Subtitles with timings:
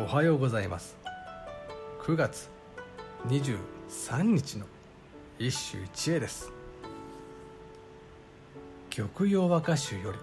[0.00, 0.96] おはようございます。
[2.02, 2.48] 9月
[3.26, 4.64] 23日の
[5.40, 6.52] 一首一会です。
[8.90, 10.18] 玉葉和歌集より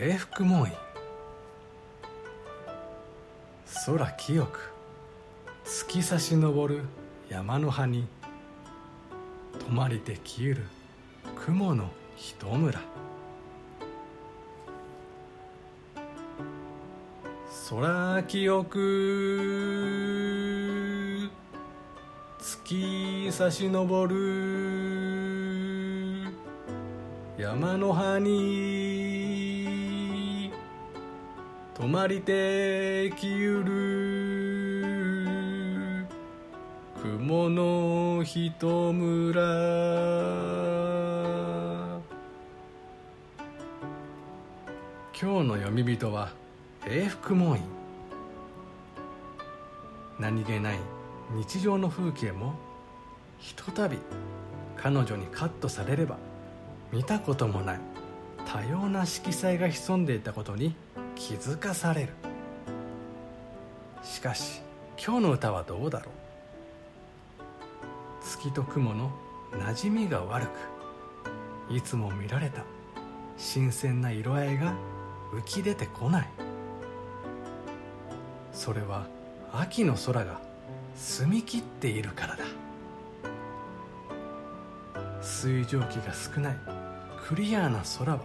[0.00, 0.72] 永福門院
[3.84, 4.72] 空清く
[5.66, 6.80] 月差し昇る
[7.28, 8.06] 山の葉に
[9.58, 10.62] 泊まりて消える
[11.44, 12.80] 雲の一村。
[17.48, 18.80] 空清く
[22.40, 26.24] 月差し昇る。
[27.38, 30.50] 山の葉に。
[31.74, 33.76] 泊まりてきゆる。
[37.00, 38.50] 雲の一
[38.92, 39.40] 村。
[45.18, 46.28] 今日の読み人は
[46.88, 47.64] 永福門院
[50.20, 50.78] 何気ない
[51.34, 52.54] 日常の風景も
[53.38, 53.98] ひとたび
[54.76, 56.16] 彼女にカットされれば
[56.92, 57.80] 見たこともない
[58.46, 60.76] 多様な色彩が潜んでいたことに
[61.16, 62.12] 気づかされる。
[64.04, 64.62] しかし
[65.04, 66.10] 今日の歌はどうだろう。
[68.24, 69.10] 月と雲の
[69.50, 70.46] 馴染みが悪
[71.68, 72.62] くいつも見られた
[73.36, 74.72] 新鮮な色合いが
[75.32, 76.45] 浮き出てこない。
[78.56, 79.06] それは
[79.52, 80.40] 秋の空が
[80.96, 82.44] 澄み切っているからだ。
[85.20, 86.56] 水蒸気が少ない
[87.28, 88.20] クリアな空は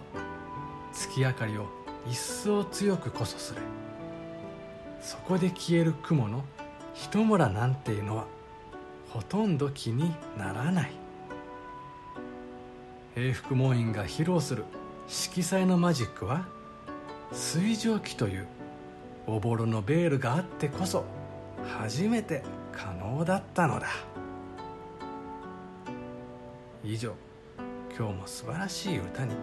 [0.92, 1.66] 月明かりを
[2.08, 3.60] 一層強くこそすれ
[5.00, 6.44] そこで消える雲の
[6.94, 8.26] 一村なんていうのは
[9.10, 10.92] ほとんど気にならない。
[13.16, 14.64] 永福門院が披露する
[15.06, 16.46] 色彩のマジックは
[17.32, 18.46] 水蒸気という
[19.26, 21.04] おぼろのベールがあってこそ
[21.78, 22.42] 初めて
[22.72, 23.88] 可能だったのだ。
[26.84, 27.14] 以上
[27.96, 29.34] 今日も素晴らしい歌に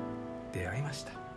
[0.52, 1.29] 出会いました。